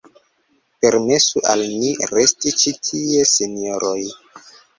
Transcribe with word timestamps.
Permesu 0.85 1.43
al 1.53 1.61
ni 1.83 1.91
resti 2.13 2.55
ĉi 2.63 2.75
tie, 2.89 3.21
sinjoroj! 3.35 4.01